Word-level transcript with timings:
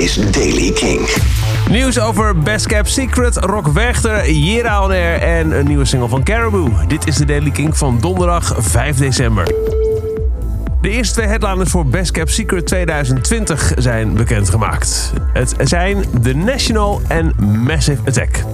is 0.00 0.14
Daily 0.14 0.72
King. 0.72 1.08
Nieuws 1.70 1.98
over 1.98 2.38
Best 2.38 2.66
Cap 2.66 2.86
Secret, 2.86 3.36
Rock 3.36 3.66
Werchter, 3.66 4.32
Jera 4.32 4.88
en 5.18 5.50
een 5.58 5.66
nieuwe 5.66 5.84
single 5.84 6.08
van 6.08 6.22
Caribou. 6.22 6.70
Dit 6.88 7.06
is 7.06 7.16
de 7.16 7.24
Daily 7.24 7.50
King 7.50 7.76
van 7.76 7.98
donderdag 8.00 8.54
5 8.58 8.96
december. 8.96 9.44
De 10.80 10.90
eerste 10.90 11.14
twee 11.14 11.26
headliners 11.26 11.70
voor 11.70 11.86
Best 11.86 12.10
Cap 12.10 12.28
Secret 12.28 12.66
2020 12.66 13.72
zijn 13.76 14.14
bekendgemaakt. 14.14 15.12
Het 15.32 15.54
zijn 15.58 16.04
The 16.22 16.34
National 16.34 17.00
en 17.08 17.34
Massive 17.64 18.00
Attack. 18.04 18.44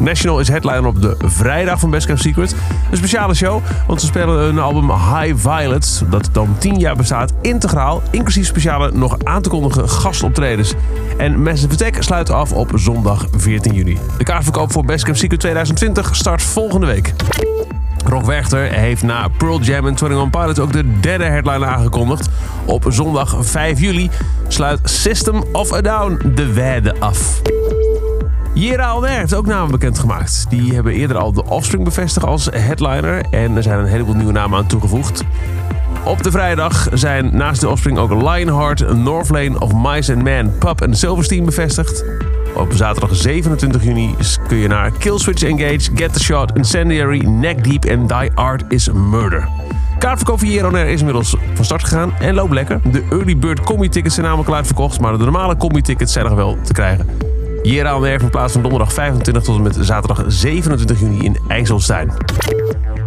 National 0.00 0.40
is 0.40 0.48
headliner 0.48 0.86
op 0.86 1.02
de 1.02 1.16
vrijdag 1.24 1.80
van 1.80 1.90
Best 1.90 2.06
Cap 2.06 2.18
Secret. 2.18 2.54
Een 2.90 2.96
speciale 2.96 3.34
show, 3.34 3.62
want 3.86 4.00
ze 4.00 4.06
spelen 4.06 4.38
hun 4.38 4.58
album 4.58 4.90
High 4.90 5.34
Violet, 5.36 6.02
dat 6.10 6.28
dan 6.32 6.56
10 6.58 6.78
jaar 6.78 6.96
bestaat, 6.96 7.32
integraal, 7.40 8.02
inclusief 8.10 8.46
speciale 8.46 8.90
nog 8.92 9.16
aan 9.22 9.42
te 9.42 9.48
kondigen 9.48 9.88
gastoptredens. 9.88 10.74
En 11.16 11.42
Massive 11.42 11.72
Attack 11.72 12.02
sluit 12.02 12.30
af 12.30 12.52
op 12.52 12.70
zondag 12.74 13.26
14 13.36 13.74
juni. 13.74 13.98
De 14.18 14.24
kaartverkoop 14.24 14.72
voor 14.72 14.84
Best 14.84 15.04
Cap 15.04 15.16
Secret 15.16 15.40
2020 15.40 16.16
start 16.16 16.42
volgende 16.42 16.86
week. 16.86 17.12
Rock 18.04 18.24
Werchter 18.24 18.72
heeft 18.72 19.02
na 19.02 19.28
Pearl 19.28 19.60
Jam 19.60 19.86
en 19.86 19.94
21 19.94 20.30
Pilots 20.30 20.58
ook 20.58 20.72
de 20.72 21.00
derde 21.00 21.24
headline 21.24 21.66
aangekondigd. 21.66 22.28
Op 22.64 22.84
zondag 22.88 23.36
5 23.40 23.80
juli 23.80 24.10
sluit 24.48 24.80
System 24.82 25.42
of 25.52 25.72
a 25.72 25.80
Down 25.80 26.32
de 26.34 26.52
weide 26.52 26.94
af. 26.98 27.42
Jera 28.54 29.00
heeft 29.00 29.34
ook 29.34 29.46
namen 29.46 29.70
bekendgemaakt. 29.70 30.46
Die 30.48 30.74
hebben 30.74 30.92
eerder 30.92 31.16
al 31.16 31.32
de 31.32 31.44
Offspring 31.44 31.84
bevestigd 31.84 32.26
als 32.26 32.48
headliner. 32.52 33.24
En 33.30 33.56
er 33.56 33.62
zijn 33.62 33.78
een 33.78 33.86
heleboel 33.86 34.14
nieuwe 34.14 34.32
namen 34.32 34.58
aan 34.58 34.66
toegevoegd. 34.66 35.24
Op 36.04 36.22
de 36.22 36.30
vrijdag 36.30 36.88
zijn 36.92 37.36
naast 37.36 37.60
de 37.60 37.68
Offspring 37.68 37.98
ook 37.98 38.10
Lionheart, 38.10 38.94
Northlane 38.96 39.60
of 39.60 39.72
Mice 39.74 40.14
and 40.14 40.22
Man, 40.22 40.58
Pup 40.58 40.80
en 40.80 40.96
Silverstein 40.96 41.44
bevestigd. 41.44 42.04
Op 42.54 42.72
zaterdag 42.72 43.14
27 43.14 43.84
juni 43.84 44.14
kun 44.48 44.56
je 44.56 44.68
naar 44.68 44.90
Killswitch 44.98 45.42
Engage, 45.42 45.90
Get 45.94 46.12
the 46.12 46.20
Shot, 46.20 46.56
Incendiary, 46.56 47.26
Neck 47.26 47.64
Deep 47.64 47.84
en 47.84 48.06
Die 48.06 48.30
Art 48.34 48.64
is 48.68 48.88
Murder. 48.92 49.48
Kaartverkoop 49.98 50.38
via 50.38 50.50
Jeronair 50.50 50.86
is 50.86 50.98
inmiddels 50.98 51.36
van 51.54 51.64
start 51.64 51.84
gegaan 51.84 52.12
en 52.20 52.34
loopt 52.34 52.52
lekker. 52.52 52.80
De 52.92 53.02
Early 53.10 53.36
Bird 53.36 53.60
combi-tickets 53.60 54.14
zijn 54.14 54.26
namelijk 54.26 54.50
al 54.50 54.56
uitverkocht, 54.56 55.00
maar 55.00 55.18
de 55.18 55.24
normale 55.24 55.56
combi-tickets 55.56 56.12
zijn 56.12 56.24
nog 56.24 56.34
wel 56.34 56.58
te 56.62 56.72
krijgen. 56.72 57.33
Jera 57.64 58.16
in 58.18 58.30
plaats 58.30 58.52
van 58.52 58.62
donderdag 58.62 58.92
25 58.92 59.42
tot 59.42 59.56
en 59.56 59.62
met 59.62 59.76
zaterdag 59.80 60.24
27 60.26 61.00
juni 61.00 61.18
in 61.18 61.36
IJsselstein. 61.48 62.12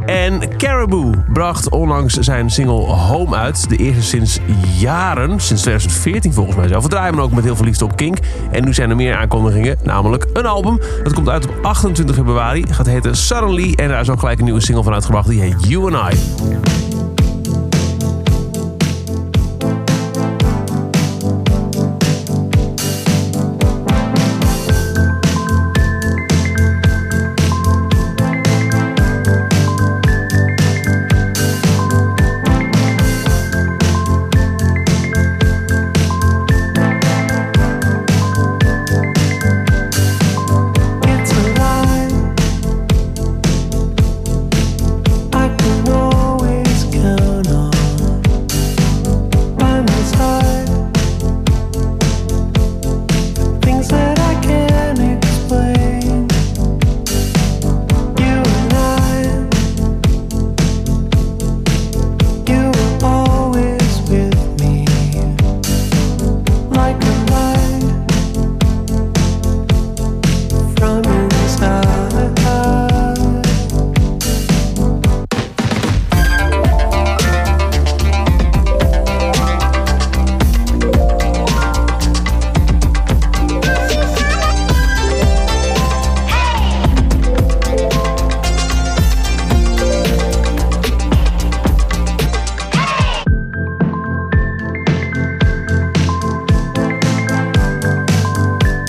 En 0.05 0.57
Caribou 0.57 1.13
bracht 1.33 1.69
onlangs 1.69 2.13
zijn 2.13 2.49
single 2.49 2.85
Home 2.85 3.35
uit. 3.35 3.69
De 3.69 3.75
eerste 3.75 4.01
sinds 4.01 4.39
jaren, 4.79 5.39
sinds 5.39 5.61
2014 5.61 6.33
volgens 6.33 6.55
mij 6.55 6.67
zelf. 6.67 6.83
We 6.83 6.89
draaien 6.89 7.13
hem 7.13 7.23
ook 7.23 7.31
met 7.31 7.43
heel 7.43 7.55
veel 7.55 7.65
liefde 7.65 7.85
op 7.85 7.95
Kink. 7.95 8.17
En 8.51 8.65
nu 8.65 8.73
zijn 8.73 8.89
er 8.89 8.95
meer 8.95 9.15
aankondigingen, 9.15 9.77
namelijk 9.83 10.25
een 10.33 10.45
album. 10.45 10.79
Dat 11.03 11.13
komt 11.13 11.29
uit 11.29 11.47
op 11.47 11.53
28 11.61 12.15
februari. 12.15 12.65
Gaat 12.69 12.85
heten 12.85 13.15
Suddenly. 13.15 13.73
En 13.73 13.87
daar 13.87 14.01
is 14.01 14.09
ook 14.09 14.19
gelijk 14.19 14.39
een 14.39 14.45
nieuwe 14.45 14.61
single 14.61 14.83
van 14.83 14.93
uitgebracht. 14.93 15.27
Die 15.27 15.41
heet 15.41 15.67
You 15.67 15.93
and 15.93 16.13
I. 16.13 16.17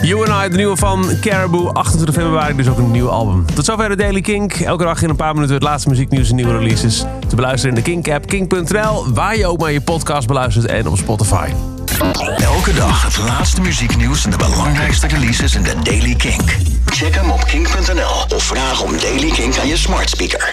You 0.09 0.27
and 0.27 0.45
I, 0.45 0.51
de 0.51 0.57
nieuwe 0.57 0.77
van 0.77 1.11
Caribou. 1.21 1.73
28 1.73 2.15
februari, 2.15 2.57
dus 2.57 2.69
ook 2.69 2.79
een 2.79 2.91
nieuw 2.91 3.09
album. 3.09 3.45
Tot 3.55 3.65
zover 3.65 3.89
de 3.89 3.97
Daily 3.97 4.21
Kink. 4.21 4.53
Elke 4.53 4.85
dag 4.85 5.03
in 5.03 5.09
een 5.09 5.17
paar 5.17 5.35
minuten 5.35 5.55
het 5.55 5.63
laatste 5.63 5.89
muzieknieuws 5.89 6.29
en 6.29 6.35
nieuwe 6.35 6.59
releases. 6.59 7.05
Te 7.29 7.37
beluisteren 7.37 7.77
in 7.77 7.83
de 7.83 7.91
Kink-app, 7.91 8.27
kink.nl, 8.27 9.13
waar 9.13 9.37
je 9.37 9.47
ook 9.47 9.59
maar 9.61 9.73
je 9.73 9.81
podcast 9.81 10.27
beluistert 10.27 10.67
en 10.67 10.87
op 10.87 10.97
Spotify. 10.97 11.49
Elke 12.37 12.75
dag 12.75 13.03
het 13.03 13.19
laatste 13.19 13.61
muzieknieuws 13.61 14.25
en 14.25 14.31
de 14.31 14.37
belangrijkste 14.37 15.07
releases 15.07 15.55
in 15.55 15.63
de 15.63 15.75
Daily 15.83 16.15
King. 16.15 16.43
Check 16.87 17.15
hem 17.15 17.31
op 17.31 17.45
kink.nl 17.45 18.37
of 18.37 18.43
vraag 18.43 18.83
om 18.83 18.99
Daily 19.01 19.31
King 19.31 19.59
aan 19.59 19.69
je 19.69 19.77
smart 19.77 20.11
speaker. 20.11 20.47